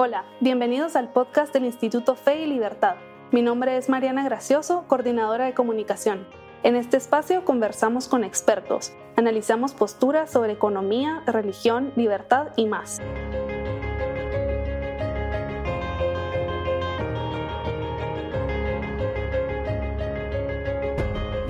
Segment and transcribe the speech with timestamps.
[0.00, 2.94] Hola, bienvenidos al podcast del Instituto Fe y Libertad.
[3.32, 6.24] Mi nombre es Mariana Gracioso, coordinadora de comunicación.
[6.62, 13.00] En este espacio conversamos con expertos, analizamos posturas sobre economía, religión, libertad y más.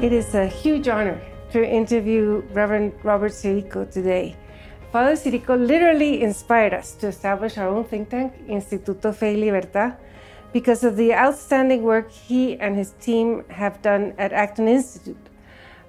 [0.01, 1.21] It is a huge honor
[1.53, 4.35] to interview Reverend Robert Sirico today.
[4.91, 9.99] Father Sirico literally inspired us to establish our own think tank, Instituto Fe y Libertad,
[10.51, 15.29] because of the outstanding work he and his team have done at Acton Institute.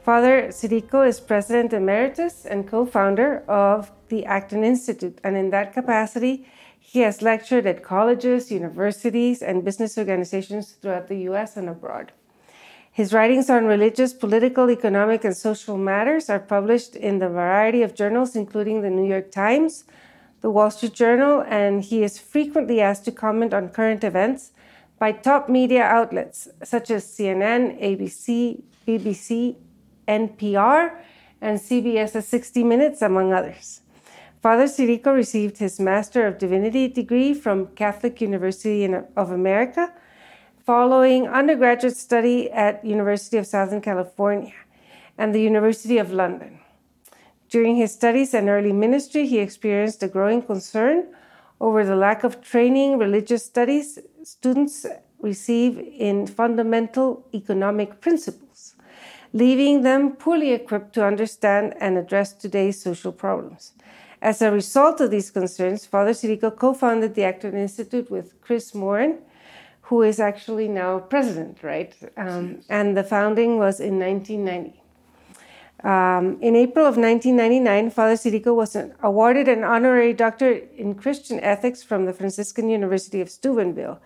[0.04, 5.72] Father Sirico is president emeritus and co founder of the Acton Institute, and in that
[5.72, 6.46] capacity,
[6.78, 12.12] he has lectured at colleges, universities, and business organizations throughout the US and abroad.
[13.00, 17.96] His writings on religious, political, economic, and social matters are published in the variety of
[17.96, 19.86] journals, including the New York Times,
[20.42, 24.52] the Wall Street Journal, and he is frequently asked to comment on current events
[25.00, 29.56] by top media outlets such as CNN, ABC, BBC,
[30.06, 30.98] NPR,
[31.40, 33.80] and CBS's 60 Minutes, among others.
[34.42, 38.84] Father Sirico received his Master of Divinity degree from Catholic University
[39.16, 39.94] of America
[40.70, 44.54] following undergraduate study at University of Southern California
[45.18, 46.60] and the University of London.
[47.50, 51.08] During his studies and early ministry, he experienced a growing concern
[51.60, 54.86] over the lack of training religious studies students
[55.20, 58.76] receive in fundamental economic principles,
[59.34, 63.72] leaving them poorly equipped to understand and address today's social problems.
[64.22, 68.74] As a result of these concerns, Father Sirico co founded the Acton Institute with Kris
[68.74, 69.18] Mauren
[69.90, 71.96] who is actually now president, right?
[72.16, 74.80] Um, and the founding was in 1990.
[75.84, 81.82] Um, in April of 1999, Father Sirico was awarded an honorary doctorate in Christian ethics
[81.82, 84.00] from the Franciscan University of Steubenville.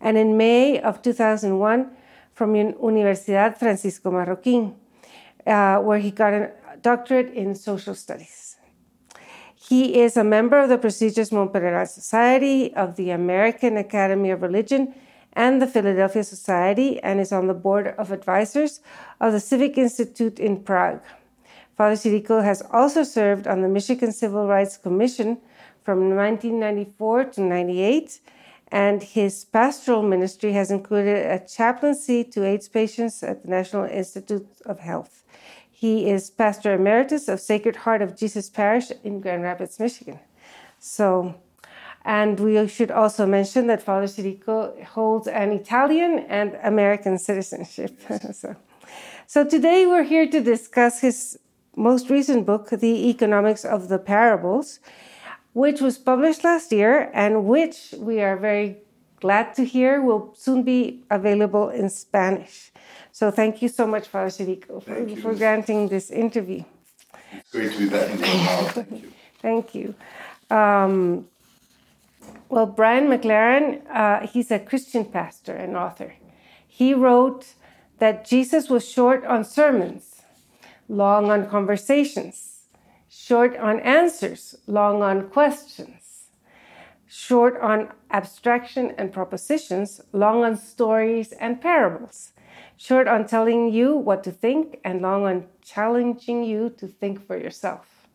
[0.00, 1.90] And in May of 2001,
[2.32, 4.74] from Universidad Francisco Marroquín,
[5.46, 8.56] uh, where he got a doctorate in social studies.
[9.56, 14.42] He is a member of the prestigious Mont Pelerin Society, of the American Academy of
[14.42, 14.94] Religion,
[15.36, 18.80] and the Philadelphia Society and is on the board of advisors
[19.20, 21.02] of the Civic Institute in Prague.
[21.76, 25.38] Father Sirico has also served on the Michigan Civil Rights Commission
[25.82, 28.20] from 1994 to 98,
[28.68, 34.46] and his pastoral ministry has included a chaplaincy to AIDS patients at the National Institute
[34.64, 35.24] of Health.
[35.70, 40.20] He is pastor emeritus of Sacred Heart of Jesus Parish in Grand Rapids, Michigan.
[40.78, 41.34] So,
[42.04, 47.98] and we should also mention that Father Sirico holds an Italian and American citizenship.
[48.32, 48.56] so,
[49.26, 51.38] so today we're here to discuss his
[51.76, 54.80] most recent book, The Economics of the Parables,
[55.54, 58.78] which was published last year and which we are very
[59.20, 62.70] glad to hear will soon be available in Spanish.
[63.12, 66.64] So thank you so much, Father Sirico, for, for, granting this interview.
[67.32, 69.12] It's great to be back in Thank you.
[69.40, 69.94] thank you.
[70.50, 71.26] Um,
[72.54, 76.14] well, Brian McLaren, uh, he's a Christian pastor and author.
[76.68, 77.54] He wrote
[77.98, 80.22] that Jesus was short on sermons,
[80.88, 82.68] long on conversations,
[83.08, 86.28] short on answers, long on questions,
[87.08, 92.34] short on abstraction and propositions, long on stories and parables,
[92.76, 97.36] short on telling you what to think, and long on challenging you to think for
[97.36, 98.06] yourself.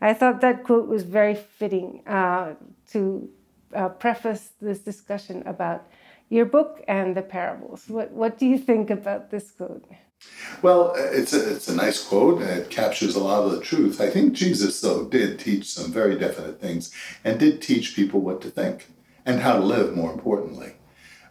[0.00, 2.54] I thought that quote was very fitting uh,
[2.92, 3.28] to
[3.74, 5.86] uh, preface this discussion about
[6.28, 7.84] your book and the parables.
[7.88, 9.84] What, what do you think about this quote?
[10.62, 14.00] Well, it's a, it's a nice quote and it captures a lot of the truth.
[14.00, 16.94] I think Jesus, though, did teach some very definite things
[17.24, 18.88] and did teach people what to think
[19.26, 20.74] and how to live, more importantly.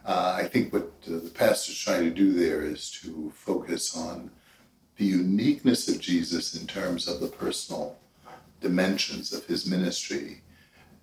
[0.04, 4.30] Uh, I think what the pastor's trying to do there is to focus on
[4.96, 7.98] the uniqueness of Jesus in terms of the personal
[8.60, 10.42] dimensions of his ministry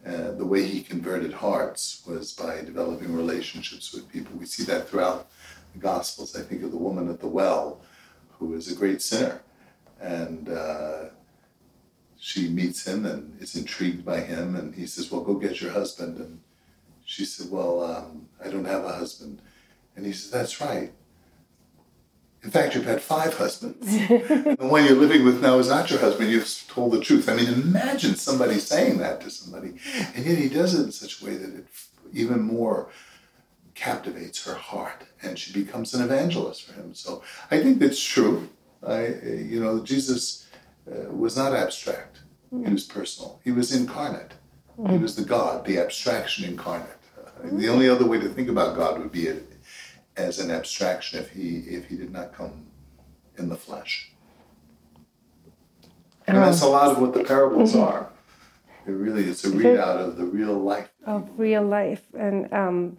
[0.05, 4.37] uh, the way he converted hearts was by developing relationships with people.
[4.37, 5.27] We see that throughout
[5.73, 6.35] the Gospels.
[6.35, 7.81] I think of the woman at the well,
[8.37, 9.41] who is a great sinner,
[9.99, 11.05] and uh,
[12.17, 15.71] she meets him and is intrigued by him, and he says, "Well, go get your
[15.71, 16.39] husband." And
[17.05, 19.41] she said, "Well, um, I don't have a husband,"
[19.95, 20.93] and he says, "That's right."
[22.41, 23.85] In fact, you've had five husbands.
[24.07, 26.31] the one you're living with now is not your husband.
[26.31, 27.27] You've told the truth.
[27.27, 29.73] I mean, imagine somebody saying that to somebody.
[30.15, 31.65] And yet he does it in such a way that it
[32.13, 32.89] even more
[33.75, 36.93] captivates her heart and she becomes an evangelist for him.
[36.93, 38.49] So I think that's true.
[38.85, 40.47] I, you know, Jesus
[40.89, 42.19] uh, was not abstract.
[42.51, 43.39] He was personal.
[43.43, 44.33] He was incarnate.
[44.89, 46.87] He was the God, the abstraction incarnate.
[47.43, 49.27] The only other way to think about God would be
[50.19, 52.67] as an abstraction if he if he did not come
[53.37, 54.11] in the flesh.
[56.27, 57.81] And that's a lot of what the parables mm-hmm.
[57.81, 58.09] are.
[58.85, 60.89] It really is a readout of the real life.
[61.05, 62.03] Of real life.
[62.17, 62.97] And um,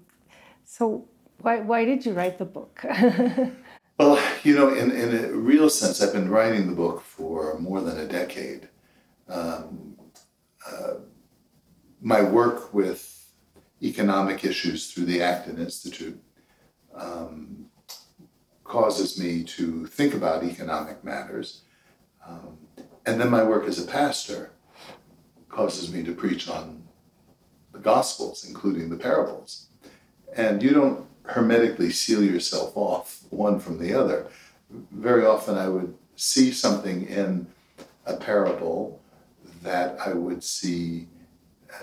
[0.65, 1.07] so,
[1.39, 2.85] why, why did you write the book?
[3.99, 7.81] well, you know, in, in a real sense, I've been writing the book for more
[7.81, 8.69] than a decade.
[9.29, 9.97] Um,
[10.69, 10.95] uh,
[12.01, 13.33] my work with
[13.83, 16.21] economic issues through the Acton Institute
[16.95, 17.67] um,
[18.65, 21.63] causes me to think about economic matters.
[22.27, 22.59] Um,
[23.07, 24.51] and then my work as a pastor
[25.49, 26.83] causes me to preach on
[27.73, 29.67] the Gospels, including the parables.
[30.37, 34.29] And you don't hermetically seal yourself off one from the other.
[34.93, 37.47] Very often I would see something in
[38.07, 39.01] a parable
[39.63, 41.09] that I would see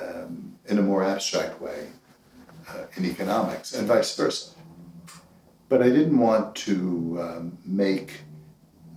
[0.01, 1.87] um, in a more abstract way
[2.69, 4.51] uh, in economics, and vice versa.
[5.69, 8.21] But I didn't want to um, make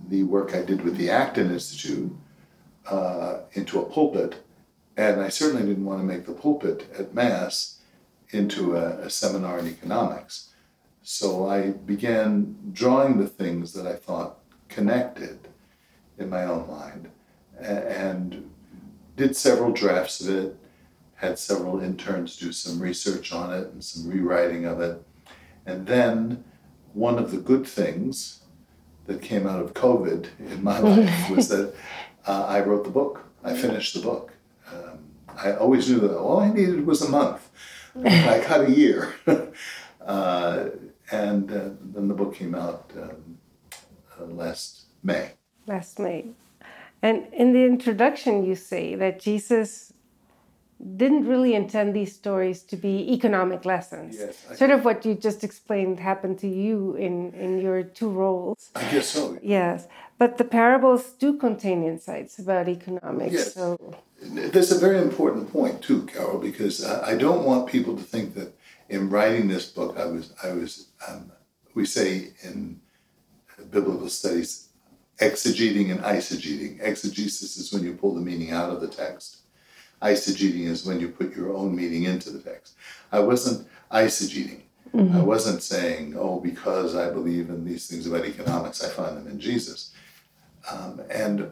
[0.07, 2.11] the work I did with the Acton Institute
[2.87, 4.43] uh, into a pulpit
[4.97, 7.79] and I certainly didn't want to make the pulpit at Mass
[8.31, 10.49] into a, a seminar in economics.
[11.01, 14.37] So I began drawing the things that I thought
[14.69, 15.47] connected
[16.17, 17.09] in my own mind
[17.59, 18.49] and
[19.17, 20.57] did several drafts of it,
[21.15, 25.03] had several interns do some research on it and some rewriting of it.
[25.65, 26.43] And then
[26.93, 28.41] one of the good things
[29.07, 31.73] that came out of COVID in my life was that
[32.25, 33.25] uh, I wrote the book.
[33.43, 34.33] I finished the book.
[35.37, 37.49] I always knew that all I needed was a month.
[38.05, 39.13] I got a year.
[40.05, 40.65] uh,
[41.11, 43.37] and uh, then the book came out um,
[44.19, 45.31] uh, last May.
[45.67, 46.27] Last May.
[47.01, 49.90] And in the introduction, you say that Jesus
[50.97, 54.17] didn't really intend these stories to be economic lessons.
[54.17, 58.71] Yes, sort of what you just explained happened to you in, in your two roles.
[58.75, 59.37] I guess so.
[59.41, 59.87] Yes.
[60.17, 63.33] But the parables do contain insights about economics.
[63.33, 63.53] Yes.
[63.53, 68.35] So that's a very important point too, Carroll, because I don't want people to think
[68.35, 68.53] that
[68.89, 71.31] in writing this book, I was, I was, um,
[71.73, 72.81] we say in
[73.69, 74.69] biblical studies,
[75.19, 76.79] exegeting and eisegeting.
[76.81, 79.40] Exegesis is when you pull the meaning out of the text.
[80.01, 82.75] Eisegeting is when you put your own meaning into the text.
[83.11, 84.61] I wasn't eisegeting.
[84.93, 85.17] Mm-hmm.
[85.17, 89.27] I wasn't saying, oh, because I believe in these things about economics, I find them
[89.27, 89.93] in Jesus.
[90.69, 91.51] Um, and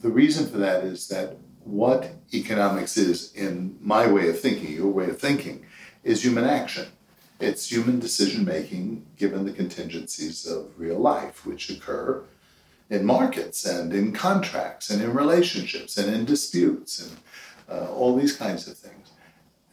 [0.00, 4.90] the reason for that is that what economics is, in my way of thinking, your
[4.90, 5.66] way of thinking,
[6.04, 6.86] is human action.
[7.40, 12.24] It's human decision making given the contingencies of real life, which occur
[12.88, 17.18] in markets and in contracts and in relationships and in disputes and
[17.70, 19.10] uh, all these kinds of things.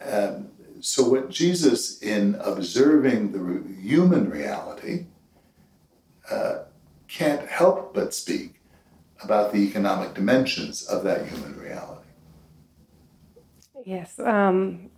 [0.01, 0.49] Um,
[0.81, 5.05] so, what Jesus, in observing the human reality,
[6.29, 6.63] uh,
[7.07, 8.59] can't help but speak
[9.21, 12.01] about the economic dimensions of that human reality.
[13.85, 14.19] Yes.
[14.19, 14.89] Um,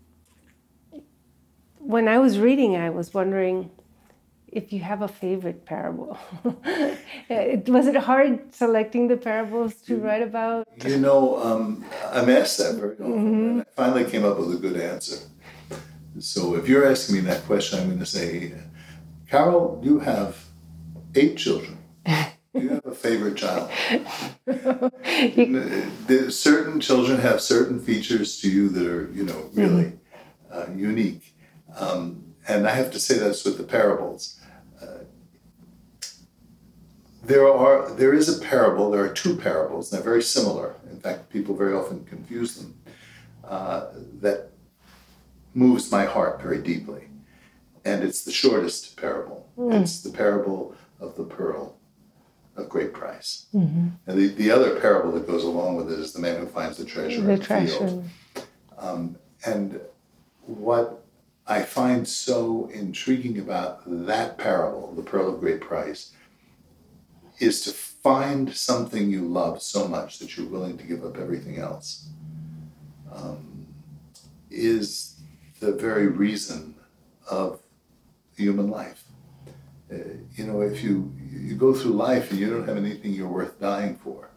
[1.79, 3.69] when I was reading, I was wondering
[4.55, 6.17] if you have a favorite parable.
[7.67, 10.65] was it hard selecting the parables to write about?
[10.83, 13.05] You know, um, I'm asked that very often.
[13.05, 13.59] Mm-hmm.
[13.59, 15.17] I finally came up with a good answer.
[16.19, 18.53] So if you're asking me that question, I'm going to say,
[19.29, 20.45] Carroll, you have
[21.13, 21.77] eight children.
[22.53, 23.69] you have a favorite child?
[26.31, 30.71] certain children have certain features to you that are, you know, really mm-hmm.
[30.71, 31.35] uh, unique.
[31.75, 34.39] Um, and I have to say that's with the parables.
[37.25, 38.91] There are there is a parable.
[38.91, 39.89] There are two parables.
[39.89, 40.75] They're very similar.
[40.91, 42.75] In fact, people very often confuse them.
[43.43, 43.87] Uh,
[44.21, 44.49] that
[45.53, 47.03] moves my heart very deeply,
[47.83, 49.47] and it's the shortest parable.
[49.57, 49.81] Mm.
[49.81, 51.77] It's the parable of the pearl
[52.55, 53.45] of great price.
[53.53, 53.87] Mm-hmm.
[54.07, 56.77] And the, the other parable that goes along with it is the man who finds
[56.77, 57.77] the treasure the in the treasure.
[57.77, 58.09] field.
[58.77, 59.79] Um, and
[60.41, 61.03] what
[61.47, 66.11] I find so intriguing about that parable, the pearl of great price,
[67.39, 71.57] is to find something you love so much that you're willing to give up everything
[71.57, 72.09] else.
[73.11, 73.67] Um,
[74.49, 75.19] is
[75.59, 76.75] the very reason
[77.29, 77.59] of
[78.37, 79.03] human life.
[79.91, 79.97] Uh,
[80.35, 83.59] you know, if you you go through life and you don't have anything you're worth
[83.59, 84.29] dying for,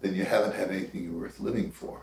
[0.00, 2.02] then you haven't had anything you're worth living for.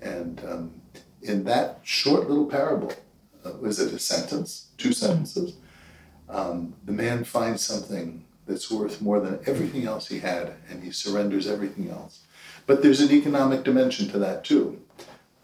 [0.00, 0.80] And um,
[1.22, 2.92] in that short little parable,
[3.44, 5.56] uh, was it a sentence, two sentences?
[6.28, 10.90] Um, the man finds something that's worth more than everything else he had, and he
[10.90, 12.20] surrenders everything else.
[12.66, 14.80] But there's an economic dimension to that too,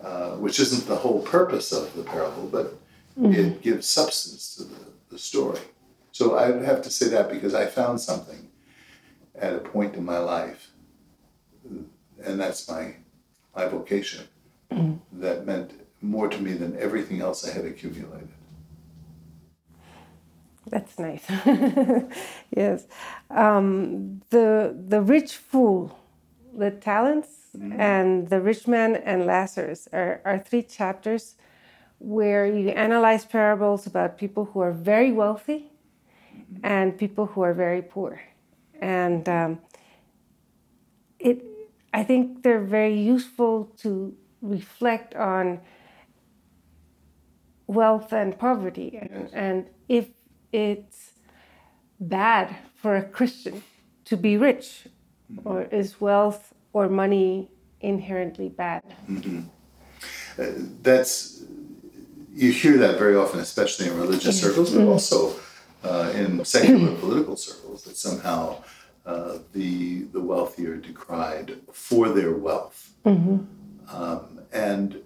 [0.00, 2.74] uh, which isn't the whole purpose of the parable, but
[3.18, 3.32] mm-hmm.
[3.32, 5.60] it gives substance to the, the story.
[6.12, 8.50] So I would have to say that because I found something
[9.34, 10.70] at a point in my life,
[12.24, 12.96] and that's my
[13.54, 14.26] my vocation,
[14.70, 15.20] mm-hmm.
[15.20, 18.28] that meant more to me than everything else I had accumulated.
[20.66, 21.24] That's nice.
[22.56, 22.86] yes,
[23.30, 25.98] um, the the rich fool,
[26.56, 27.80] the talents, mm-hmm.
[27.80, 31.34] and the rich man and Lazarus are, are three chapters
[31.98, 35.70] where you analyze parables about people who are very wealthy
[36.62, 38.20] and people who are very poor.
[38.80, 39.60] And um,
[41.18, 41.44] it,
[41.94, 45.60] I think they're very useful to reflect on
[47.66, 48.90] wealth and poverty.
[48.94, 49.30] Yes.
[49.32, 50.08] And if
[50.52, 51.12] it's
[51.98, 53.62] bad for a Christian
[54.04, 54.88] to be rich,
[55.32, 55.48] mm-hmm.
[55.48, 58.82] or is wealth or money inherently bad?
[59.08, 59.40] Mm-hmm.
[60.38, 60.46] Uh,
[60.82, 61.44] that's
[62.34, 64.88] you hear that very often, especially in religious circles, but mm-hmm.
[64.88, 65.34] also
[65.84, 68.62] uh, in secular political circles, that somehow
[69.04, 73.38] uh, the the wealthy are decried for their wealth, mm-hmm.
[73.94, 75.02] um, and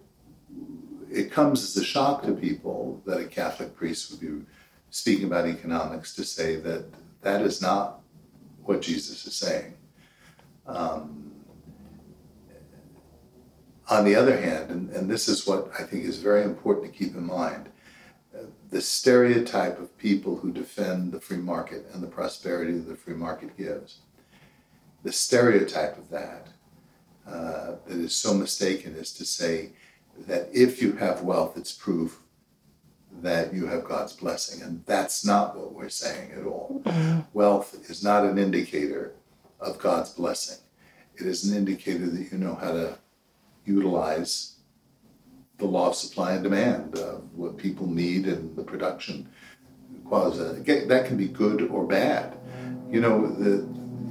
[1.11, 4.45] it comes as a shock to people that a Catholic priest would be
[4.97, 6.87] speaking about economics to say that
[7.21, 8.01] that is not
[8.65, 9.75] what Jesus is saying.
[10.67, 11.33] Um,
[13.91, 16.99] on the other hand, and, and this is what I think is very important to
[16.99, 17.69] keep in mind,
[18.35, 22.97] uh, the stereotype of people who defend the free market and the prosperity that the
[22.97, 23.99] free market gives,
[25.03, 26.49] the stereotype of that
[27.29, 29.73] uh, that is so mistaken is to say
[30.27, 32.23] that if you have wealth, it's proof
[33.23, 34.63] that you have God's blessing.
[34.63, 36.83] And that's not what we're saying at all.
[36.85, 37.21] Mm-hmm.
[37.33, 39.13] Wealth is not an indicator
[39.61, 40.59] of God's blessing,
[41.17, 42.99] it is an indicator that you know how to
[43.65, 44.57] utilize
[45.59, 49.29] the law of supply and demand, uh, what people need and the production.
[50.11, 52.37] That can be good or bad.
[52.91, 53.67] You know the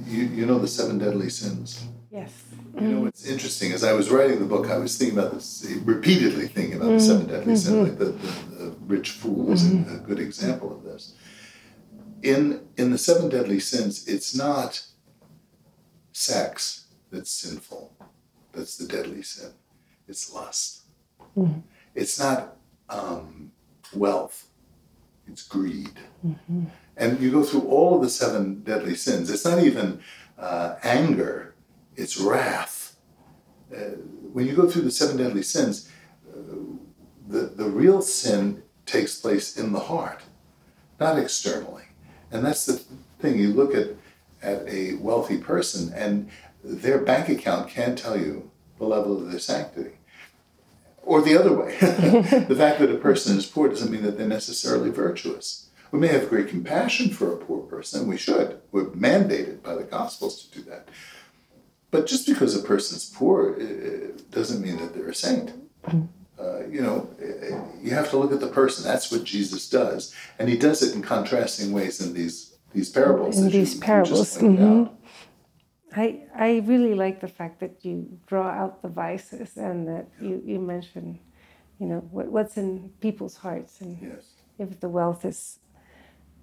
[0.06, 1.86] you, you know the seven deadly sins.
[2.10, 2.44] Yes.
[2.78, 5.66] You know what's interesting as I was writing the book, I was thinking about this
[5.84, 6.98] repeatedly thinking about mm-hmm.
[6.98, 7.56] the seven deadly mm-hmm.
[7.56, 7.88] sins.
[7.88, 8.55] Like the, the,
[8.86, 9.94] rich fool is mm-hmm.
[9.94, 11.14] a, good example of this.
[12.22, 14.84] In in the seven deadly sins, it's not
[16.12, 17.92] sex that's sinful
[18.56, 19.50] that's the deadly sin.
[20.08, 20.82] It's lust.
[21.36, 21.60] Mm-hmm.
[21.94, 22.56] It's not
[22.88, 23.52] um,
[23.94, 24.48] wealth,
[25.28, 25.98] it's greed.
[26.26, 26.64] Mm-hmm.
[26.96, 29.30] And you go through all of the seven deadly sins.
[29.30, 30.00] It's not even
[30.38, 31.54] uh, anger,
[31.94, 32.96] it's wrath.
[33.74, 33.96] Uh,
[34.32, 35.90] when you go through the seven deadly sins,
[36.30, 36.54] uh,
[37.28, 40.22] the, the real sin takes place in the heart,
[40.98, 41.84] not externally.
[42.30, 42.82] And that's the
[43.20, 43.38] thing.
[43.38, 43.90] You look at,
[44.42, 46.30] at a wealthy person, and
[46.64, 49.98] their bank account can't tell you the level of their sanctity.
[51.02, 54.26] Or the other way, the fact that a person is poor doesn't mean that they're
[54.26, 55.68] necessarily virtuous.
[55.92, 58.60] We may have great compassion for a poor person, we should.
[58.72, 60.88] We're mandated by the Gospels to do that.
[61.92, 65.52] But just because a person's poor uh, uh, doesn't mean that they're a saint.
[66.38, 67.08] Uh, you know,
[67.82, 68.84] you have to look at the person.
[68.84, 73.38] That's what Jesus does, and he does it in contrasting ways in these these parables.
[73.38, 74.96] In these you, parables, you mm-hmm.
[75.96, 80.42] I, I really like the fact that you draw out the vices and that you,
[80.44, 81.18] you mention,
[81.80, 84.24] you know, what, what's in people's hearts and yes.
[84.58, 85.58] if the wealth is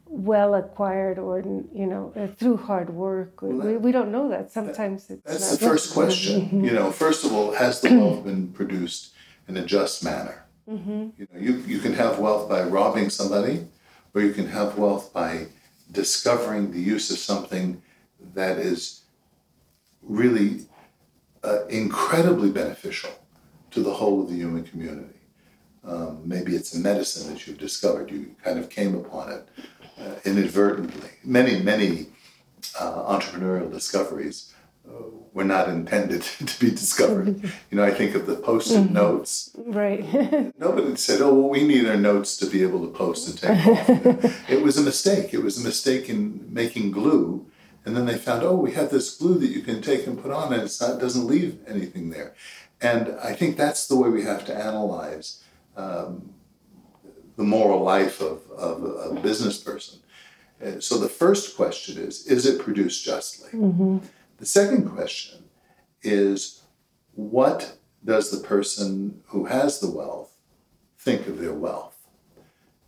[0.06, 3.44] well acquired or, you know, uh, through hard work.
[3.44, 4.52] Well, we, we don't know that.
[4.52, 6.64] Sometimes that, That's the first question.
[6.66, 9.14] you know, first of all, has the wealth been produced
[9.48, 10.46] in a just manner?
[10.70, 11.10] Mm-hmm.
[11.18, 13.68] You know, you, you can have wealth by robbing somebody,
[14.14, 15.48] or you can have wealth by
[15.92, 17.82] discovering the use of something
[18.34, 19.02] that is
[20.02, 20.66] really
[21.44, 23.12] uh, incredibly beneficial
[23.72, 25.20] to the whole of the human community.
[25.86, 28.10] Um, maybe it's a medicine that you've discovered.
[28.10, 29.50] You kind of came upon it
[30.00, 31.10] uh, inadvertently.
[31.26, 32.08] Many, many
[32.80, 34.53] uh, entrepreneurial discoveries
[35.34, 37.52] were not intended to be discovered.
[37.72, 38.94] You know, I think of the post-it mm-hmm.
[38.94, 39.50] notes.
[39.58, 40.04] Right.
[40.60, 43.66] Nobody said, "Oh, well, we need our notes to be able to post and take
[43.66, 45.34] off." it was a mistake.
[45.34, 47.48] It was a mistake in making glue
[47.86, 50.32] and then they found, oh, we have this glue that you can take and put
[50.32, 52.34] on, and it's not, it doesn't leave anything there.
[52.82, 55.44] And I think that's the way we have to analyze
[55.76, 56.34] um,
[57.36, 60.00] the moral life of, of a business person.
[60.64, 63.50] Uh, so the first question is, is it produced justly?
[63.52, 63.98] Mm-hmm.
[64.44, 65.46] The second question
[66.02, 66.64] is,
[67.16, 70.36] what does the person who has the wealth
[71.00, 71.96] think of their wealth?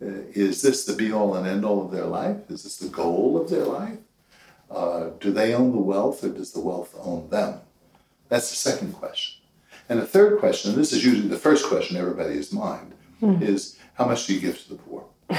[0.02, 2.50] Uh, is this the be all and end all of their life?
[2.50, 3.96] Is this the goal of their life?
[4.70, 7.60] Uh, do they own the wealth or does the wealth own them?
[8.28, 9.40] That's the second question.
[9.88, 13.40] And the third question, and this is usually the first question everybody's mind, mm.
[13.40, 15.06] is how much do you give to the poor?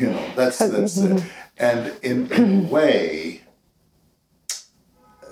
[0.00, 1.22] you know, that's that's the,
[1.58, 3.42] and in, in a way,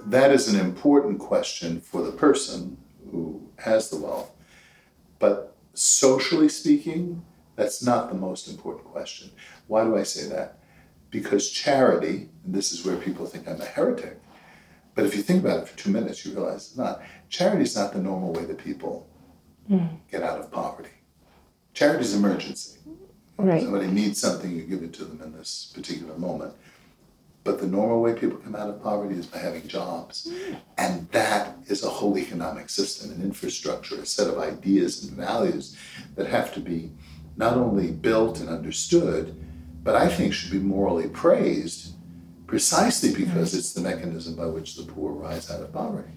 [0.06, 2.78] that is an important question for the person
[3.10, 4.30] who has the wealth.
[5.18, 7.24] But socially speaking,
[7.56, 9.30] that's not the most important question.
[9.66, 10.58] Why do I say that?
[11.10, 14.20] Because charity, and this is where people think I'm a heretic,
[14.94, 17.02] but if you think about it for two minutes, you realize it's not.
[17.28, 19.08] Charity is not the normal way that people
[19.70, 19.88] mm.
[20.10, 20.90] get out of poverty.
[21.74, 22.78] Charity is emergency.
[23.36, 23.62] Right.
[23.62, 26.54] Somebody needs something, you give it to them in this particular moment.
[27.46, 30.28] But the normal way people come out of poverty is by having jobs.
[30.76, 35.76] And that is a whole economic system, an infrastructure, a set of ideas and values
[36.16, 36.90] that have to be
[37.36, 39.36] not only built and understood,
[39.84, 41.94] but I think should be morally praised
[42.48, 46.10] precisely because it's the mechanism by which the poor rise out of poverty.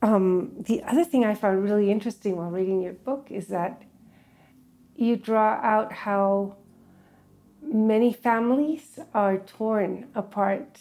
[0.00, 3.82] Um, the other thing I found really interesting while reading your book is that
[4.94, 6.56] you draw out how
[7.62, 10.78] many families are torn apart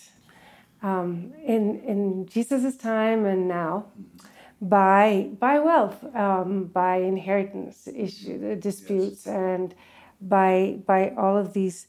[0.82, 3.86] um, in in Jesus's time and now
[4.62, 9.36] by by wealth, um, by inheritance issue disputes, yes.
[9.36, 9.76] and
[10.22, 11.88] by by all of these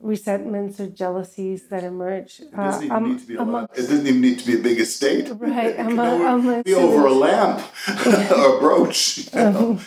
[0.00, 2.40] resentments or jealousies that emerge.
[2.40, 4.54] It doesn't, even, um, need to be a amongst, it doesn't even need to be
[4.54, 5.28] a big estate.
[5.32, 5.66] Right.
[5.66, 7.60] It can be over a lamp
[8.06, 9.32] or a brooch.
[9.32, 9.58] You know?
[9.70, 9.80] um,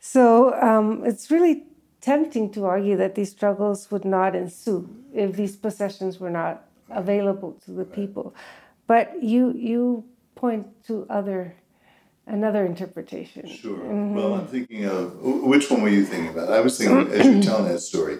[0.00, 1.64] so um, it's really
[2.00, 7.58] tempting to argue that these struggles would not ensue if these possessions were not available
[7.64, 8.34] to the people.
[8.86, 11.54] But you you point to other
[12.26, 13.48] another interpretation.
[13.48, 13.78] Sure.
[13.78, 14.14] Mm-hmm.
[14.14, 16.52] Well, I'm thinking of which one were you thinking about?
[16.52, 18.18] I was thinking as you're telling that story,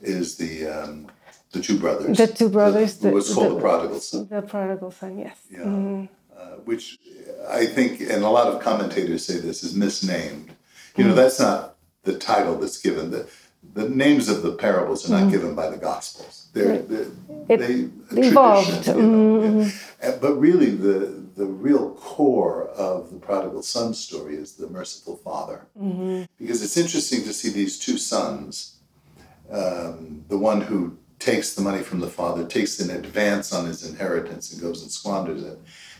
[0.00, 1.08] is the um,
[1.52, 2.16] the two brothers.
[2.16, 2.98] The two brothers.
[2.98, 4.28] The, what's called the, the, prodigal son.
[4.28, 5.18] The prodigal son.
[5.18, 5.38] Yes.
[5.50, 5.58] Yeah.
[5.60, 6.04] Mm-hmm.
[6.36, 6.98] Uh, which
[7.48, 10.52] I think, and a lot of commentators say this is misnamed.
[10.96, 11.77] You know, that's not
[12.08, 13.10] the title that's given.
[13.10, 13.28] The,
[13.74, 15.30] the names of the parables are not mm-hmm.
[15.30, 16.48] given by the Gospels.
[16.54, 17.06] They're, they're
[17.48, 18.86] they evolved.
[18.86, 20.20] You know, mm-hmm.
[20.20, 25.66] But really, the, the real core of the prodigal son story is the merciful father.
[25.80, 26.24] Mm-hmm.
[26.38, 28.76] Because it's interesting to see these two sons,
[29.50, 33.88] um, the one who takes the money from the father, takes an advance on his
[33.88, 35.58] inheritance and goes and squanders it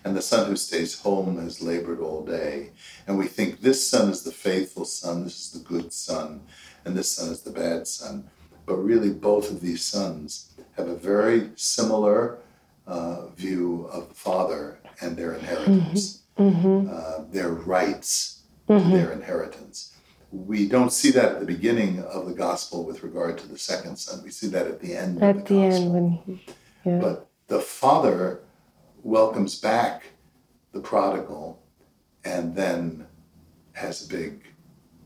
[0.09, 2.71] and the son who stays home has labored all day.
[3.07, 6.41] And we think this son is the faithful son, this is the good son,
[6.85, 8.31] and this son is the bad son.
[8.65, 12.39] But really, both of these sons have a very similar
[12.87, 16.67] uh, view of the father and their inheritance, mm-hmm.
[16.67, 16.91] mm-hmm.
[16.91, 18.91] uh, their rights mm-hmm.
[18.91, 19.95] to their inheritance.
[20.33, 23.97] We don't see that at the beginning of the gospel with regard to the second
[23.99, 24.23] son.
[24.23, 25.23] We see that at the end.
[25.23, 26.47] At the, the end, when he,
[26.85, 26.99] yeah.
[26.99, 28.41] But the father
[29.03, 30.05] welcomes back
[30.73, 31.63] the prodigal
[32.25, 33.07] and then
[33.73, 34.45] has a big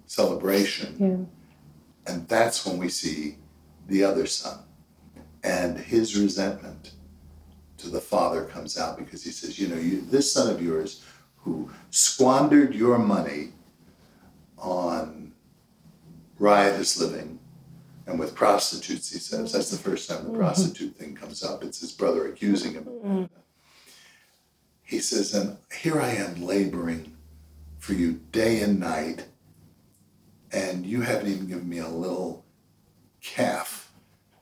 [0.07, 0.96] celebration.
[2.07, 2.12] Yeah.
[2.12, 3.37] And that's when we see
[3.88, 4.61] the other son.
[5.44, 6.92] And his resentment
[7.78, 11.05] to the father comes out because he says, You know, you, this son of yours
[11.37, 13.52] who squandered your money
[14.59, 15.33] on
[16.38, 17.38] riotous living
[18.07, 19.52] and with prostitutes, he says.
[19.52, 20.38] That's the first time the mm-hmm.
[20.38, 21.62] prostitute thing comes up.
[21.64, 22.85] It's his brother accusing him.
[22.85, 23.24] Mm-hmm
[24.92, 27.16] he says, And here I am laboring
[27.78, 29.24] for you day and night,
[30.52, 32.44] and you haven't even given me a little
[33.22, 33.90] calf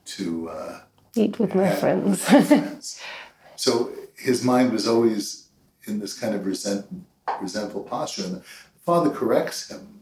[0.06, 0.80] to uh,
[1.14, 2.04] eat with my friends.
[2.04, 3.00] With my friends.
[3.56, 5.46] so his mind was always
[5.84, 6.84] in this kind of resent,
[7.40, 8.24] resentful posture.
[8.24, 8.42] And the
[8.84, 10.00] father corrects him.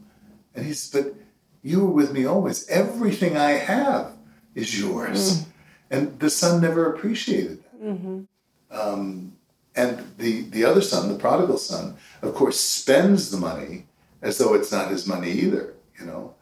[0.55, 1.15] And he says, But
[1.63, 2.67] you were with me always.
[2.69, 4.13] Everything I have
[4.55, 5.43] is yours.
[5.43, 5.47] Mm.
[5.91, 7.83] And the son never appreciated that.
[7.85, 8.23] Mm-hmm.
[8.71, 9.38] Um,
[9.79, 13.87] and the, the other son, the prodigal son, of course, spends the money
[14.23, 16.35] as though it's not his money either, you know.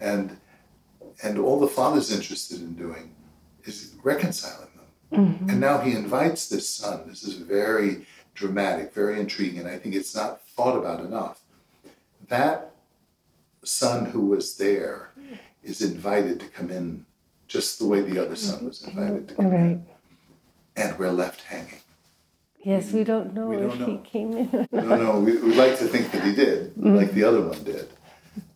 [0.00, 0.36] And
[1.22, 3.14] and all the father's interested in doing
[3.64, 5.20] is reconciling them.
[5.20, 5.50] Mm-hmm.
[5.50, 7.04] And now he invites this son.
[7.06, 11.40] This is very dramatic, very intriguing, and I think it's not thought about enough.
[12.28, 12.72] That
[13.62, 15.10] son who was there
[15.62, 17.06] is invited to come in
[17.46, 19.60] just the way the other son was invited to come right.
[19.60, 19.86] in.
[20.74, 21.82] And we're left hanging.
[22.62, 23.86] Yes, we don't know we don't if know.
[23.86, 24.68] he came in.
[24.72, 26.94] no, no, we, would like to think that he did, mm-hmm.
[26.96, 27.88] like the other one did.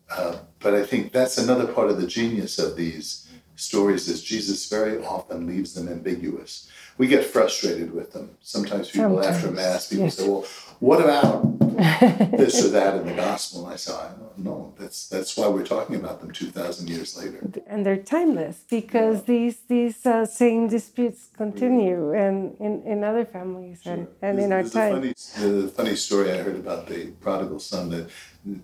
[0.09, 4.69] Uh, but I think that's another part of the genius of these stories is Jesus
[4.69, 6.69] very often leaves them ambiguous.
[6.97, 8.37] We get frustrated with them.
[8.41, 9.37] Sometimes people Sometimes.
[9.37, 10.17] after mass, people yes.
[10.17, 10.45] say, well,
[10.79, 11.64] what about
[12.37, 13.65] this or that in the gospel.
[13.65, 14.73] And I said, no.
[14.77, 17.39] That's that's why we're talking about them two thousand years later.
[17.67, 19.23] And they're timeless because yeah.
[19.25, 23.93] these these uh, same disputes continue and in, in other families sure.
[23.93, 24.93] and, and there's, in our time.
[24.93, 25.13] Funny,
[25.61, 27.89] the funny story I heard about the prodigal son.
[27.89, 28.09] The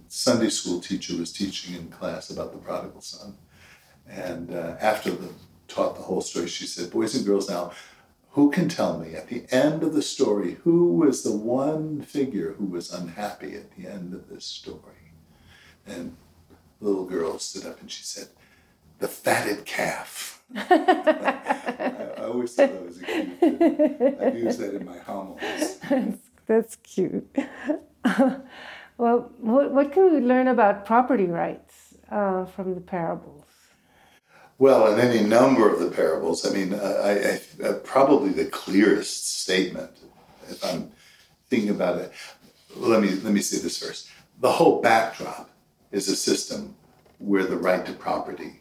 [0.08, 3.36] Sunday school teacher was teaching in class about the prodigal son,
[4.08, 5.30] and uh, after the
[5.68, 7.72] taught the whole story, she said, "Boys and girls, now."
[8.34, 12.54] Who can tell me at the end of the story who was the one figure
[12.54, 15.12] who was unhappy at the end of this story?
[15.86, 16.16] And
[16.80, 18.30] the little girl stood up and she said,
[19.00, 20.44] The fatted calf.
[20.56, 24.18] I, I, always thought that was a cute thing.
[24.22, 25.78] I use that in my homilies.
[25.90, 27.34] That's, that's cute.
[28.98, 33.41] well, what, what can we learn about property rights uh, from the parables?
[34.62, 38.46] Well, in any number of the parables, I mean, uh, I, I, uh, probably the
[38.46, 39.90] clearest statement,
[40.50, 40.92] if I'm
[41.50, 42.12] thinking about it.
[42.76, 44.10] Let me let me say this first.
[44.40, 45.50] The whole backdrop
[45.92, 46.76] is a system
[47.18, 48.60] where the right to property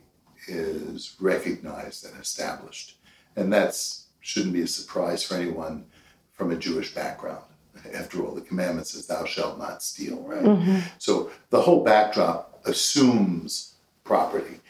[0.49, 2.97] is recognized and established,
[3.37, 5.85] and that's shouldn't be a surprise for anyone
[6.33, 7.45] from a Jewish background.
[7.93, 10.45] After all, the commandment says, "Thou shalt not steal." Right.
[10.45, 10.79] Mm-hmm.
[10.97, 14.61] So the whole backdrop assumes property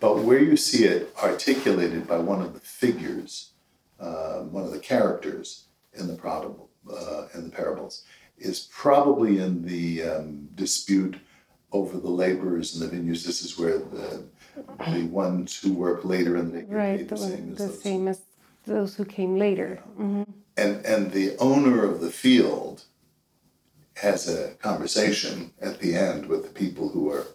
[0.00, 3.52] but where you see it articulated by one of the figures,
[3.98, 8.04] uh, one of the characters in the parable, uh, in the parables,
[8.38, 11.16] is probably in the um, dispute
[11.72, 13.24] over the laborers in the vineyards.
[13.24, 14.24] This is where the
[14.90, 17.82] the ones who work later in the right the, same, as, the those.
[17.82, 18.20] same as
[18.64, 19.80] those who came later.
[19.98, 20.22] Mm-hmm.
[20.56, 22.84] And and the owner of the field
[23.96, 27.26] has a conversation at the end with the people who are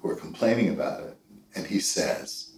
[0.00, 1.16] who are complaining about it
[1.54, 2.50] and he says,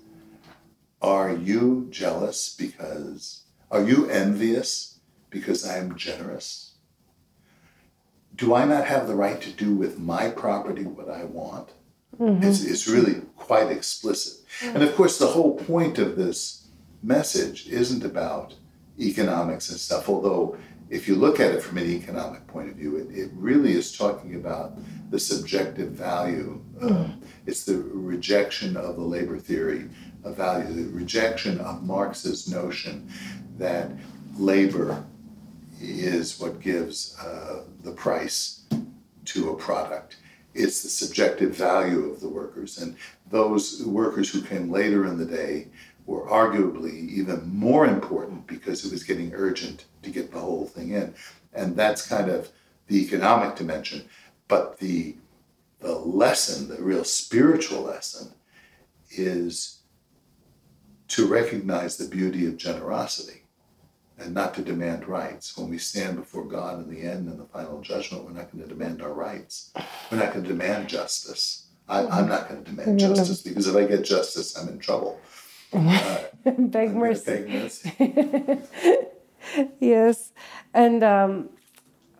[1.02, 4.98] Are you jealous because, are you envious
[5.30, 6.72] because I am generous?
[8.34, 11.70] Do I not have the right to do with my property what I want?
[12.18, 12.42] Mm-hmm.
[12.42, 14.44] It's, it's really quite explicit.
[14.62, 16.66] And of course, the whole point of this
[17.02, 18.54] message isn't about
[18.98, 20.56] economics and stuff, although
[20.88, 23.96] if you look at it from an economic point of view, it, it really is
[23.96, 24.78] talking about
[25.10, 26.62] the subjective value.
[26.80, 27.08] Uh,
[27.46, 29.88] it's the rejection of the labor theory
[30.24, 33.10] of value, the rejection of Marx's notion
[33.58, 33.90] that
[34.38, 35.04] labor
[35.80, 38.64] is what gives uh, the price
[39.24, 40.16] to a product.
[40.54, 42.78] It's the subjective value of the workers.
[42.78, 42.96] And
[43.30, 45.68] those workers who came later in the day
[46.06, 50.92] were arguably even more important because it was getting urgent to get the whole thing
[50.92, 51.14] in.
[51.52, 52.50] And that's kind of
[52.86, 54.04] the economic dimension.
[54.48, 55.16] But the,
[55.80, 58.32] the lesson, the real spiritual lesson,
[59.10, 59.80] is
[61.08, 63.42] to recognize the beauty of generosity
[64.18, 65.56] and not to demand rights.
[65.56, 68.62] When we stand before God in the end in the final judgment, we're not going
[68.62, 69.72] to demand our rights.
[70.10, 71.66] We're not going to demand justice.
[71.88, 73.14] I, am not going to demand mm-hmm.
[73.14, 75.20] justice because if I get justice, I'm in trouble.
[75.72, 76.18] Uh,
[76.58, 77.24] beg mercy.
[77.24, 78.98] Beg mercy.
[79.80, 80.32] yes,
[80.74, 81.48] and um,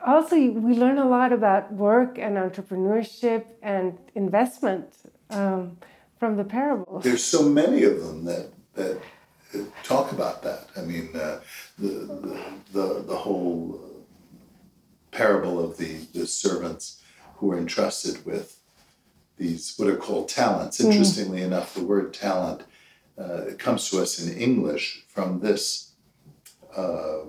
[0.05, 4.95] also we learn a lot about work and entrepreneurship and investment
[5.31, 5.77] um,
[6.19, 7.05] from the parables.
[7.05, 9.01] There's so many of them that that
[9.83, 10.69] talk about that.
[10.77, 11.41] I mean, uh,
[11.79, 13.81] the, the, the the whole
[15.11, 17.03] parable of the the servants
[17.37, 18.61] who are entrusted with
[19.37, 20.81] these what are called talents.
[20.81, 20.91] Mm.
[20.93, 21.47] Interestingly mm.
[21.47, 22.63] enough, the word talent
[23.19, 25.93] uh, comes to us in English from this
[26.77, 27.21] uh,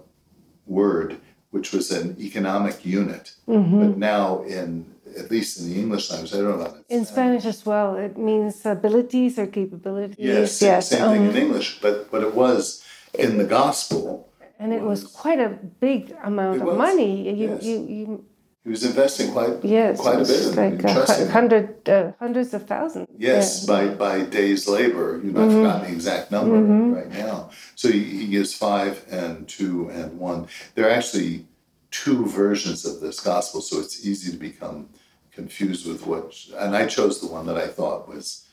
[0.66, 1.18] word,
[1.52, 3.34] which was an economic unit.
[3.48, 3.80] Mm-hmm.
[3.80, 6.78] But now, in at least in the English language, I don't know.
[6.90, 10.18] In Spanish as well, it means abilities or capabilities.
[10.20, 10.90] Yes, yes.
[10.90, 14.30] same um, thing in um, English, but but it was in the gospel.
[14.60, 17.30] And it was, was quite a big amount of money.
[17.30, 17.64] You, yes.
[17.64, 18.26] you, you
[18.68, 20.84] he was investing quite yes, quite a bit.
[20.84, 23.08] Like a hundred, uh, hundreds of thousands.
[23.18, 23.74] Yes, yeah.
[23.74, 25.22] by by day's labor.
[25.24, 25.50] You know, mm-hmm.
[25.50, 26.94] I've forgotten the exact number mm-hmm.
[26.96, 27.52] right now.
[27.76, 30.50] So he, he gives five and two and one.
[30.76, 31.46] There are actually
[31.92, 34.90] two versions of this gospel, so it's easy to become
[35.32, 36.36] confused with what.
[36.58, 38.50] And I chose the one that I thought was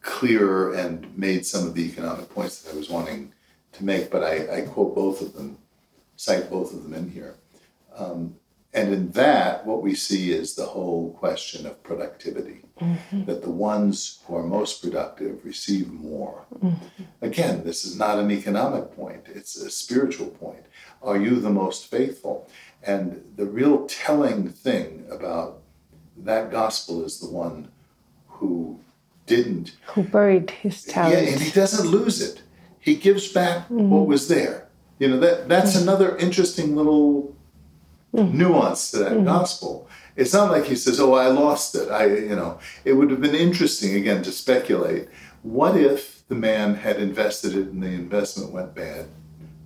[0.00, 3.34] clearer and made some of the economic points that I was wanting
[3.72, 4.10] to make.
[4.10, 5.58] But I, I quote both of them,
[6.16, 7.34] cite both of them in here.
[7.94, 8.36] Um,
[8.74, 13.24] and in that, what we see is the whole question of productivity mm-hmm.
[13.24, 16.44] that the ones who are most productive receive more.
[16.58, 17.04] Mm-hmm.
[17.22, 20.66] Again, this is not an economic point, it's a spiritual point.
[21.02, 22.48] Are you the most faithful?
[22.82, 25.60] And the real telling thing about
[26.16, 27.68] that gospel is the one
[28.26, 28.80] who
[29.26, 29.76] didn't.
[29.94, 31.14] Who buried his talent.
[31.14, 32.42] Yeah, and he doesn't lose it.
[32.80, 33.88] He gives back mm-hmm.
[33.88, 34.68] what was there.
[34.98, 35.88] You know, that, that's mm-hmm.
[35.88, 37.33] another interesting little
[38.14, 38.38] mm-hmm.
[38.38, 39.24] nuance to that mm-hmm.
[39.24, 39.88] gospel.
[40.16, 43.20] It's not like he says, "Oh, I lost it." I, you know, it would have
[43.20, 45.08] been interesting again to speculate.
[45.42, 49.08] What if the man had invested it and the investment went bad?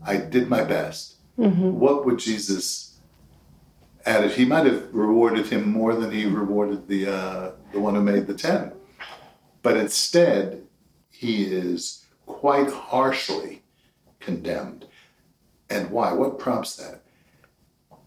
[0.04, 1.16] I did my best.
[1.38, 1.78] Mm-hmm.
[1.78, 2.98] What would Jesus
[4.06, 4.32] added?
[4.32, 8.26] He might have rewarded him more than he rewarded the uh, the one who made
[8.26, 8.72] the ten,
[9.62, 10.62] but instead
[11.10, 13.62] he is quite harshly
[14.20, 14.86] condemned.
[15.70, 16.12] And why?
[16.14, 17.02] What prompts that?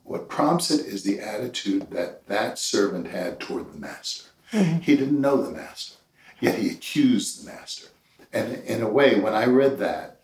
[0.04, 4.30] What prompts it is the attitude that that servant had toward the master.
[4.52, 4.80] Mm-hmm.
[4.80, 5.98] He didn't know the master,
[6.40, 7.88] yet he accused the master.
[8.34, 10.22] And in a way, when I read that,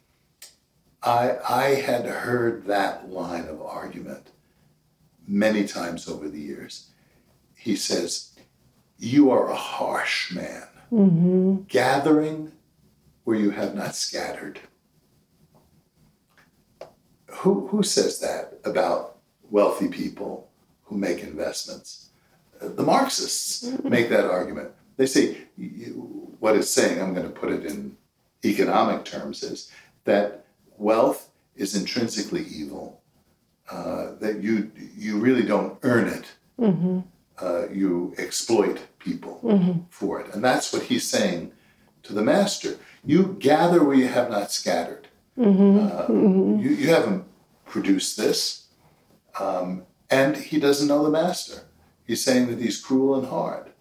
[1.03, 4.31] I, I had heard that line of argument
[5.27, 6.89] many times over the years.
[7.55, 8.33] He says,
[8.97, 11.63] You are a harsh man, mm-hmm.
[11.67, 12.51] gathering
[13.23, 14.59] where you have not scattered.
[17.27, 19.16] Who, who says that about
[19.49, 20.49] wealthy people
[20.83, 22.09] who make investments?
[22.59, 23.89] The Marxists mm-hmm.
[23.89, 24.71] make that argument.
[24.97, 25.37] They say,
[26.39, 27.97] what it's saying, I'm going to put it in
[28.43, 29.71] economic terms, is
[30.05, 30.45] that
[30.77, 33.01] wealth is intrinsically evil,
[33.71, 36.25] uh, that you, you really don't earn it.
[36.59, 36.99] Mm-hmm.
[37.39, 39.81] Uh, you exploit people mm-hmm.
[39.91, 40.33] for it.
[40.33, 41.51] And that's what he's saying
[42.01, 42.77] to the master.
[43.05, 45.07] You gather where you have not scattered.
[45.37, 45.85] Mm-hmm.
[45.85, 46.59] Uh, mm-hmm.
[46.59, 47.25] you, you haven't
[47.65, 48.66] produced this.
[49.39, 51.63] Um, and he doesn't know the master.
[52.05, 53.71] He's saying that he's cruel and hard.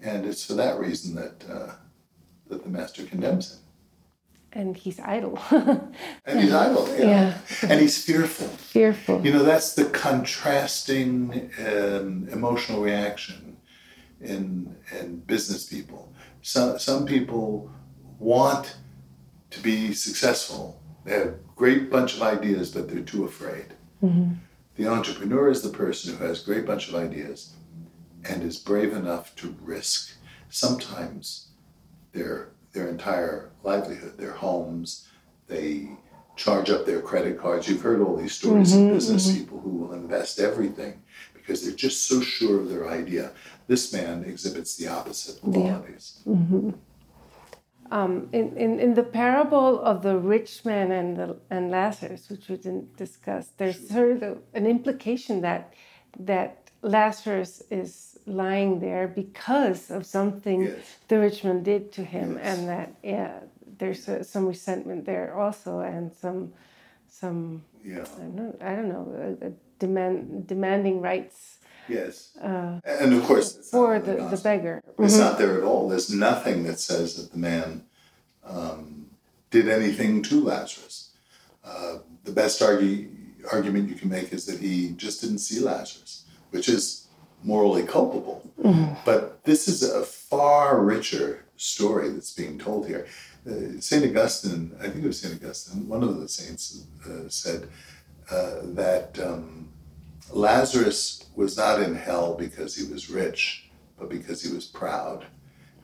[0.00, 1.74] And it's for that reason that, uh,
[2.48, 3.58] that the master condemns him.
[4.54, 5.38] And he's idle.
[5.50, 7.04] and he's idle, yeah.
[7.04, 7.38] yeah.
[7.62, 8.48] And he's fearful.
[8.48, 9.24] Fearful.
[9.24, 13.56] You know, that's the contrasting um, emotional reaction
[14.20, 16.12] in, in business people.
[16.42, 17.70] Some, some people
[18.18, 18.76] want
[19.50, 20.82] to be successful.
[21.04, 23.66] They have a great bunch of ideas, but they're too afraid.
[24.02, 24.34] Mm-hmm.
[24.76, 27.54] The entrepreneur is the person who has a great bunch of ideas
[28.24, 30.16] and is brave enough to risk
[30.48, 31.48] sometimes
[32.12, 35.08] their their entire livelihood, their homes.
[35.46, 35.90] They
[36.36, 37.68] charge up their credit cards.
[37.68, 39.38] You've heard all these stories mm-hmm, of business mm-hmm.
[39.38, 41.02] people who will invest everything
[41.34, 43.32] because they're just so sure of their idea.
[43.66, 46.20] This man exhibits the opposite qualities.
[46.24, 46.32] Yeah.
[46.32, 46.70] Mm-hmm.
[47.92, 52.48] Um, in, in, in the parable of the rich man and, the, and Lazarus, which
[52.48, 55.74] we didn't discuss, there's sort of an implication that
[56.18, 60.78] that Lazarus is lying there because of something yes.
[61.08, 62.58] the rich man did to him, yes.
[62.58, 63.40] and that yeah,
[63.78, 66.52] there's a, some resentment there also, and some
[67.08, 68.06] some yeah.
[68.16, 71.58] I don't, I don't know, uh, demand demanding rights.
[71.92, 74.82] Yes, uh, and of course for the, the, beggar.
[74.98, 75.22] It's mm-hmm.
[75.22, 75.88] not there at all.
[75.88, 77.84] There's nothing that says that the man
[78.44, 79.06] um,
[79.50, 81.10] did anything to Lazarus.
[81.64, 83.08] Uh, the best argue,
[83.52, 87.06] argument you can make is that he just didn't see Lazarus, which is
[87.44, 88.50] morally culpable.
[88.60, 88.94] Mm-hmm.
[89.04, 93.06] But this is a far richer story that's being told here.
[93.46, 94.04] Uh, St.
[94.04, 95.34] Augustine, I think it was St.
[95.34, 97.68] Augustine, one of the saints uh, said
[98.30, 99.68] uh, that um,
[100.30, 105.26] Lazarus was not in hell because he was rich, but because he was proud.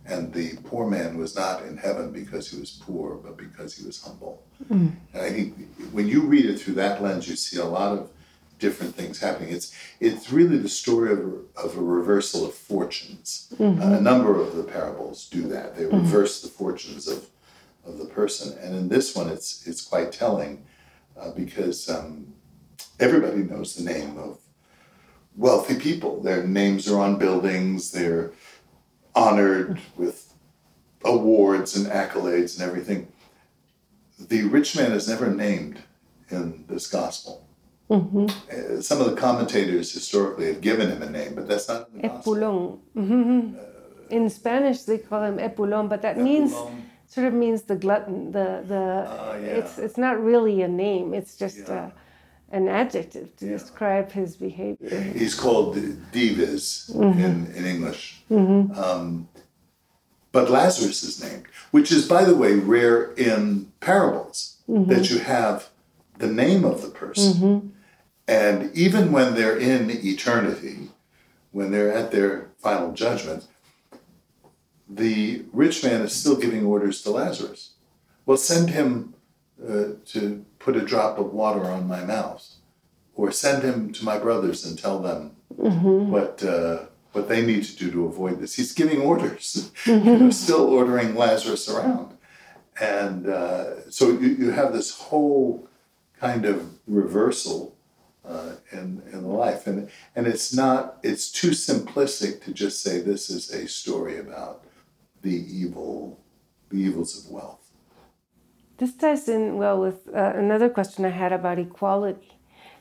[0.06, 3.84] And the poor man was not in heaven because he was poor, but because he
[3.84, 4.42] was humble.
[4.70, 4.96] Mm.
[5.12, 8.10] And I think when you read it through that lens, you see a lot of
[8.58, 9.52] different things happening.
[9.52, 11.20] It's it's really the story of,
[11.56, 13.52] of a reversal of fortunes.
[13.58, 13.80] Mm-hmm.
[13.80, 15.76] Uh, a number of the parables do that.
[15.76, 15.98] They mm-hmm.
[15.98, 17.26] reverse the fortunes of
[17.86, 20.64] of the person, and in this one, it's it's quite telling
[21.18, 22.34] uh, because um,
[23.00, 24.38] everybody knows the name of
[25.36, 26.20] wealthy people.
[26.20, 27.92] Their names are on buildings.
[27.92, 28.32] They're
[29.14, 30.34] honored with
[31.04, 33.12] awards and accolades and everything.
[34.18, 35.78] The rich man is never named
[36.30, 37.46] in this gospel.
[37.88, 38.26] Mm-hmm.
[38.26, 42.02] Uh, some of the commentators historically have given him a name, but that's not in
[42.02, 42.78] the Epulon.
[42.94, 43.56] Mm-hmm.
[43.58, 43.62] Uh,
[44.10, 46.24] in Spanish, they call him Epulon, but that Epulon.
[46.24, 46.54] means
[47.06, 48.30] sort of means the glutton.
[48.32, 49.46] The the uh, yeah.
[49.58, 51.14] it's it's not really a name.
[51.14, 51.74] It's just yeah.
[51.74, 51.90] Uh,
[52.50, 53.52] an adjective to yeah.
[53.52, 55.00] describe his behavior.
[55.00, 55.74] He's called
[56.12, 57.20] dives mm-hmm.
[57.20, 58.22] in, in English.
[58.30, 58.78] Mm-hmm.
[58.78, 59.28] Um,
[60.32, 64.90] but Lazarus is named, which is, by the way, rare in parables mm-hmm.
[64.90, 65.68] that you have
[66.18, 67.32] the name of the person.
[67.32, 67.68] Mm-hmm.
[68.26, 70.90] And even when they're in eternity,
[71.52, 73.46] when they're at their final judgment,
[74.88, 77.72] the rich man is still giving orders to Lazarus.
[78.26, 79.14] Well, send him
[79.66, 82.46] uh, to put a drop of water on my mouth,
[83.14, 86.10] or send him to my brothers and tell them mm-hmm.
[86.10, 88.54] what uh, what they need to do to avoid this.
[88.54, 90.08] He's giving orders, mm-hmm.
[90.08, 92.16] you know, still ordering Lazarus around,
[92.80, 95.68] and uh, so you, you have this whole
[96.20, 97.76] kind of reversal
[98.24, 99.66] uh, in, in life.
[99.66, 104.64] And, and it's not, it's too simplistic to just say this is a story about
[105.22, 106.20] the evil,
[106.70, 107.67] the evils of wealth.
[108.78, 112.38] This ties in well with uh, another question I had about equality,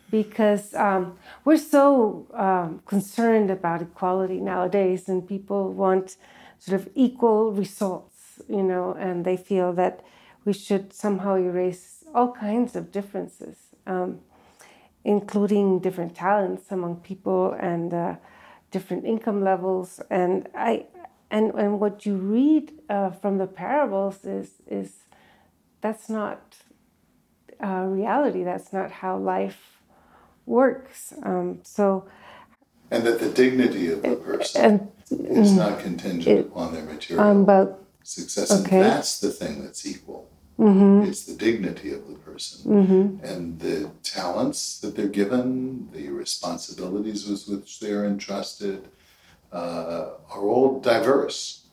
[0.09, 6.17] because um, we're so um, concerned about equality nowadays, and people want
[6.59, 10.03] sort of equal results, you know, and they feel that
[10.45, 13.57] we should somehow erase all kinds of differences.
[13.85, 14.19] Um,
[15.07, 18.15] including different talents among people and uh,
[18.71, 20.01] different income levels.
[20.09, 20.85] And I
[21.31, 25.06] and and what you read uh, from the parables is is
[25.81, 26.55] that's not
[27.63, 28.43] uh, reality.
[28.43, 29.79] That's not how life
[30.45, 31.13] works.
[31.23, 32.07] Um, so.
[32.89, 37.25] And that the dignity of the person and, is not contingent it, upon their material
[37.25, 38.51] um, but, success.
[38.61, 38.77] Okay.
[38.77, 40.29] And that's the thing that's equal.
[40.57, 41.07] Mm-hmm.
[41.07, 43.25] It's the dignity of the person mm-hmm.
[43.25, 48.87] and the talents that they're given, the responsibilities with which they are entrusted,
[49.51, 51.65] uh, are all diverse.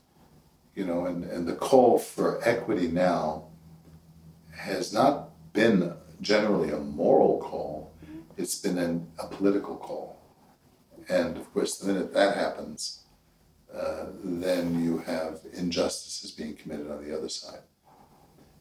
[0.75, 3.45] You know, and, and the call for equity now
[4.65, 7.93] has not been generally a moral call,
[8.37, 10.21] it's been an, a political call.
[11.09, 13.05] And of course, the minute that happens,
[13.73, 17.61] uh, then you have injustices being committed on the other side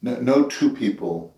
[0.03, 1.33] no, no two people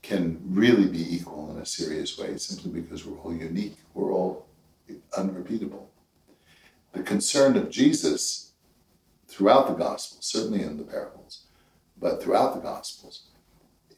[0.00, 4.46] can really be equal in a serious way simply because we're all unique, we're all
[5.16, 5.90] unrepeatable.
[6.92, 8.52] The concern of Jesus
[9.26, 11.46] throughout the Gospels, certainly in the parables,
[11.98, 13.24] but throughout the Gospels,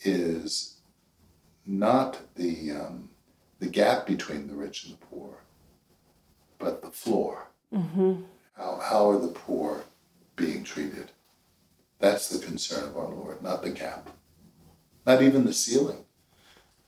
[0.02, 0.76] is
[1.66, 3.11] not the, um,
[3.59, 5.42] the gap between the rich and the poor,
[6.59, 7.48] but the floor.
[7.72, 8.22] Mm-hmm.
[8.56, 9.85] How, how are the poor
[10.37, 11.11] being treated?
[11.98, 14.11] That's the concern of our Lord, not the gap,
[15.06, 16.04] not even the ceiling.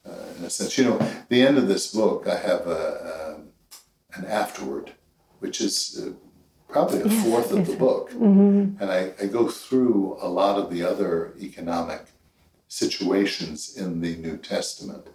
[0.06, 3.38] Uh, in a sense, you know, the end of this book, I have a,
[4.14, 4.92] a an afterword,
[5.38, 6.12] which is uh,
[6.68, 8.82] probably a fourth of the book, mm-hmm.
[8.82, 12.06] and I, I go through a lot of the other economic
[12.68, 15.06] situations in the New Testament,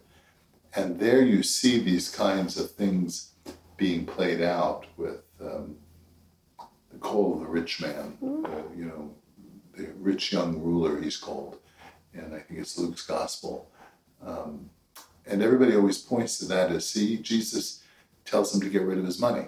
[0.75, 3.31] and there you see these kinds of things
[3.77, 5.75] being played out with um,
[6.91, 9.11] the call of the rich man, uh, you know,
[9.75, 11.57] the rich young ruler, he's called.
[12.13, 13.71] And I think it's Luke's gospel.
[14.25, 14.69] Um,
[15.25, 17.83] and everybody always points to that as see, Jesus
[18.25, 19.47] tells him to get rid of his money.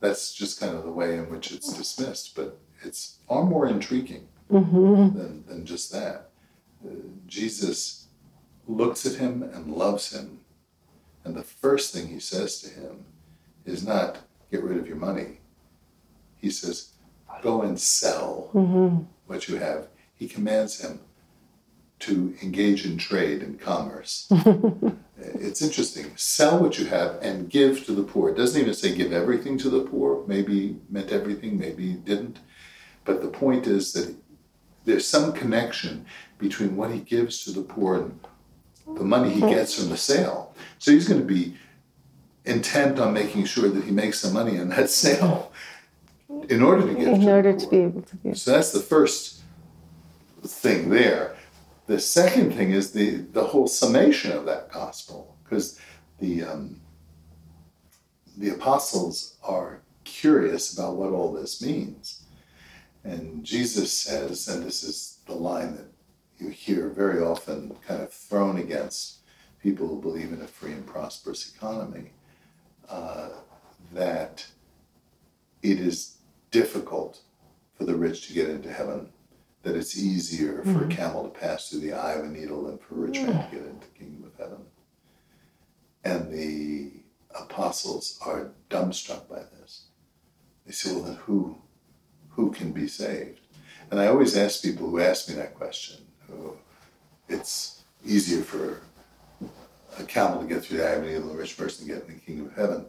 [0.00, 4.28] That's just kind of the way in which it's dismissed, but it's far more intriguing
[4.50, 5.18] mm-hmm.
[5.18, 6.29] than, than just that.
[7.26, 8.08] Jesus
[8.66, 10.40] looks at him and loves him.
[11.24, 13.04] And the first thing he says to him
[13.64, 14.18] is not,
[14.50, 15.40] get rid of your money.
[16.36, 16.92] He says,
[17.42, 19.86] go and sell mm-hmm what you have.
[20.16, 20.98] He commands him
[22.00, 24.26] to engage in trade and commerce.
[25.16, 26.10] it's interesting.
[26.16, 28.30] Sell what you have and give to the poor.
[28.30, 30.26] It doesn't even say give everything to the poor.
[30.26, 32.40] Maybe meant everything, maybe didn't.
[33.04, 34.16] But the point is that
[34.84, 36.06] there's some connection
[36.38, 38.20] between what he gives to the poor and
[38.96, 40.54] the money he gets from the sale.
[40.78, 41.56] So he's going to be
[42.44, 45.52] intent on making sure that he makes some money on that sale
[46.48, 48.38] in order to get in to order to be able to give.
[48.38, 49.42] So that's the first
[50.42, 51.36] thing there.
[51.86, 55.78] The second thing is the the whole summation of that gospel, because
[56.20, 56.80] the um,
[58.36, 62.19] the apostles are curious about what all this means,
[63.04, 65.86] and Jesus says, and this is the line that
[66.38, 69.18] you hear very often, kind of thrown against
[69.62, 72.12] people who believe in a free and prosperous economy,
[72.88, 73.30] uh,
[73.92, 74.46] that
[75.62, 76.18] it is
[76.50, 77.20] difficult
[77.74, 79.10] for the rich to get into heaven,
[79.62, 80.90] that it's easier for mm-hmm.
[80.90, 83.50] a camel to pass through the eye of a needle than for a rich man
[83.50, 84.64] to get into the kingdom of heaven.
[86.04, 86.92] And the
[87.38, 89.84] apostles are dumbstruck by this.
[90.66, 91.60] They say, well, then who,
[92.40, 93.40] who can be saved?
[93.90, 95.98] And I always ask people who ask me that question,
[97.28, 98.80] it's easier for
[99.98, 101.92] a camel to get through the eye of a needle than a rich person to
[101.92, 102.86] get in the kingdom of heaven.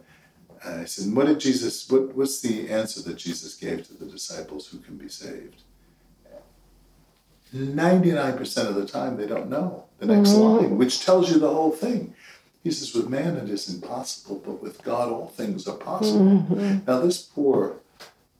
[0.64, 4.06] And I said, what did Jesus, what, what's the answer that Jesus gave to the
[4.06, 5.62] disciples who can be saved?
[7.54, 10.64] 99% of the time they don't know the next mm-hmm.
[10.66, 12.14] line, which tells you the whole thing.
[12.64, 16.20] He says, with man it is impossible, but with God all things are possible.
[16.20, 16.78] Mm-hmm.
[16.86, 17.81] Now this poor,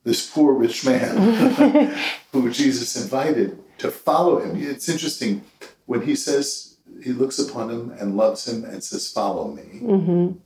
[0.05, 1.95] this poor rich man
[2.33, 5.45] who Jesus invited to follow him, it's interesting
[5.87, 9.81] when he says, he looks upon him and loves him and says, follow me.
[9.81, 10.39] Mm-hmm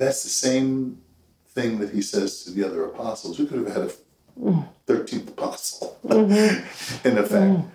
[0.00, 1.00] that's the same
[1.48, 3.38] thing that he says to the other apostles.
[3.38, 7.08] We could have had a 13th apostle, mm-hmm.
[7.08, 7.32] in effect.
[7.32, 7.68] Mm-hmm.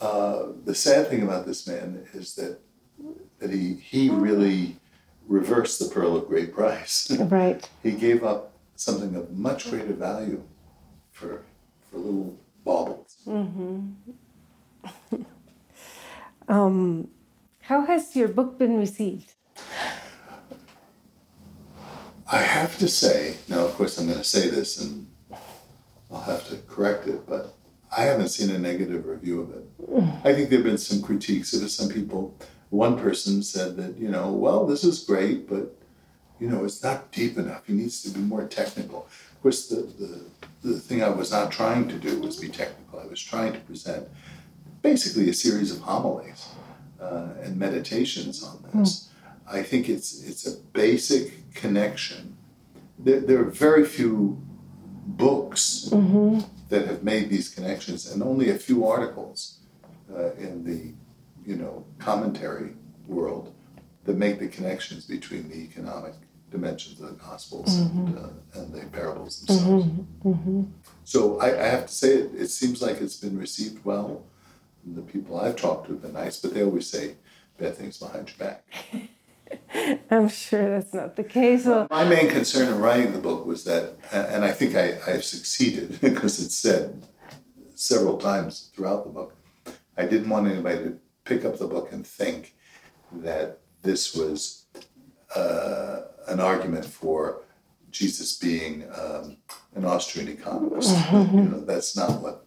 [0.00, 2.60] Uh, the sad thing about this man is that
[3.38, 4.76] that he he really
[5.26, 7.10] reversed the pearl of great price.
[7.18, 7.68] Right.
[7.82, 10.42] he gave up something of much greater value
[11.10, 11.42] for
[11.90, 13.16] for little baubles.
[16.48, 17.08] Um,
[17.60, 19.32] how has your book been received?
[22.30, 25.06] I have to say, now of course I'm going to say this and
[26.10, 27.54] I'll have to correct it, but
[27.96, 29.64] I haven't seen a negative review of it.
[30.24, 31.70] I think there have been some critiques of it.
[31.70, 32.36] Some people,
[32.70, 35.76] one person said that, you know, well, this is great, but,
[36.40, 37.66] you know, it's not deep enough.
[37.66, 39.08] He needs to be more technical.
[39.32, 40.24] Of course, the, the,
[40.68, 43.00] the thing I was not trying to do was be technical.
[43.00, 44.08] I was trying to present
[44.82, 46.46] basically a series of homilies
[47.00, 49.08] uh, and meditations on this.
[49.48, 52.36] I think it's it's a basic connection.
[52.98, 54.40] There, there are very few
[55.06, 55.88] books
[56.68, 59.58] that have made these connections, and only a few articles
[60.12, 60.92] uh, in the
[61.48, 62.74] you know commentary
[63.06, 63.54] world
[64.04, 66.14] that make the connections between the economic
[66.56, 68.06] dimensions of the Gospels mm-hmm.
[68.06, 69.86] and, uh, and the parables themselves.
[69.86, 70.28] Mm-hmm.
[70.28, 70.62] Mm-hmm.
[71.04, 74.24] So I, I have to say, it, it seems like it's been received well.
[74.84, 77.16] And the people I've talked to have been nice, but they always say
[77.58, 78.64] bad things behind your back.
[80.10, 81.66] I'm sure that's not the case.
[81.66, 85.24] Well, My main concern in writing the book was that, and I think I, I've
[85.24, 87.06] succeeded because it's said
[87.74, 89.34] several times throughout the book,
[89.96, 92.54] I didn't want anybody to pick up the book and think
[93.12, 94.65] that this was
[95.36, 97.42] uh, an argument for
[97.90, 99.36] Jesus being um,
[99.74, 100.96] an Austrian economist.
[101.12, 102.46] you know, that's not what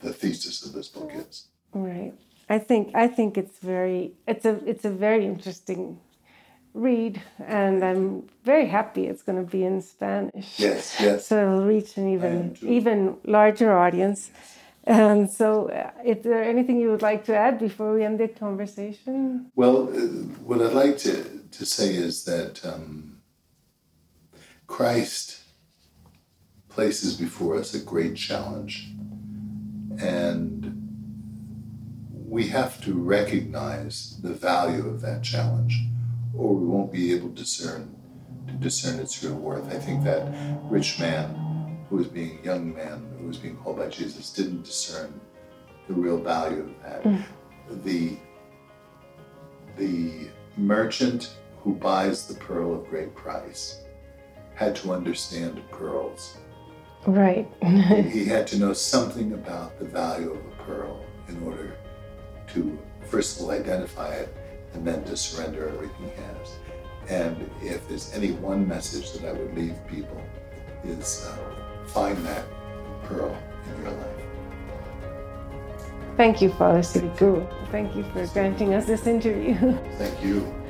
[0.00, 1.46] the thesis of this book is.
[1.72, 2.14] right.
[2.48, 6.00] I think I think it's very it's a it's a very interesting
[6.74, 10.58] read, and I'm very happy it's going to be in Spanish.
[10.58, 11.26] Yes, yes.
[11.26, 14.30] So it'll reach an even even larger audience.
[14.84, 18.26] And so, uh, is there anything you would like to add before we end the
[18.26, 19.52] conversation?
[19.54, 20.00] Well, uh,
[20.44, 23.18] what I'd like to, to say is that um,
[24.66, 25.40] Christ
[26.68, 28.88] places before us a great challenge.
[30.00, 30.82] And
[32.26, 35.78] we have to recognize the value of that challenge,
[36.34, 37.94] or we won't be able to discern
[38.46, 39.66] to discern its real worth.
[39.68, 40.26] I think that
[40.64, 44.64] rich man who was being a young man who was being called by Jesus didn't
[44.64, 45.20] discern
[45.86, 47.84] the real value of that.
[47.84, 48.16] The
[49.76, 53.82] the merchant who buys the pearl of great price
[54.54, 56.36] had to understand pearls.
[57.06, 57.48] Right.
[57.60, 61.76] he had to know something about the value of a pearl in order
[62.48, 64.36] to, first of all, identify it
[64.74, 66.58] and then to surrender everything he has.
[67.08, 70.22] And if there's any one message that I would leave people
[70.84, 72.44] is uh, find that
[73.04, 73.36] pearl
[73.66, 74.08] in your life.
[76.16, 76.82] Thank you, Father
[77.16, 77.46] Guru.
[77.70, 79.54] Thank you for granting us this interview.
[79.98, 80.61] Thank you.